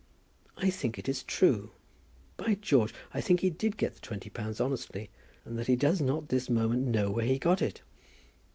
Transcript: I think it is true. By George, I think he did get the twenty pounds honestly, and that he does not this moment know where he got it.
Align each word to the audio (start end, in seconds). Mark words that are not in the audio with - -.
I 0.57 0.71
think 0.71 0.97
it 0.97 1.07
is 1.07 1.21
true. 1.21 1.73
By 2.35 2.55
George, 2.55 2.91
I 3.13 3.21
think 3.21 3.41
he 3.41 3.51
did 3.51 3.77
get 3.77 3.93
the 3.93 4.01
twenty 4.01 4.31
pounds 4.31 4.59
honestly, 4.59 5.11
and 5.45 5.59
that 5.59 5.67
he 5.67 5.75
does 5.75 6.01
not 6.01 6.29
this 6.29 6.49
moment 6.49 6.87
know 6.87 7.11
where 7.11 7.25
he 7.27 7.37
got 7.37 7.61
it. 7.61 7.81